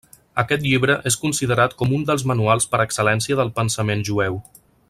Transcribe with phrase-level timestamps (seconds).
[0.43, 4.43] Aquest llibre és considerat com un dels manuals per excel·lència del pensament jueu.